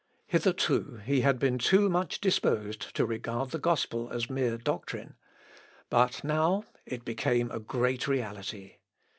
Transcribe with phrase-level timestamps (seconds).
[0.25, 5.13] Hitherto he had been too much disposed to regard the gospel as mere doctrine;
[5.91, 8.77] but now it became a great reality.